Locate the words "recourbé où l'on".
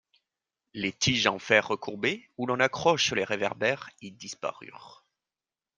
1.67-2.59